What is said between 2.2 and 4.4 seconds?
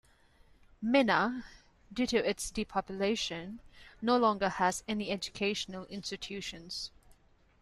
its depopulation, no